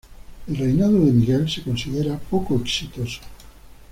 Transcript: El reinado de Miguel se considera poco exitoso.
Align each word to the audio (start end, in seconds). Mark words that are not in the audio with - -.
El 0.47 0.57
reinado 0.57 1.05
de 1.05 1.11
Miguel 1.11 1.47
se 1.47 1.61
considera 1.61 2.17
poco 2.17 2.55
exitoso. 2.55 3.19